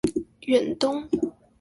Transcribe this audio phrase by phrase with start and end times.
[0.47, 1.07] 遠東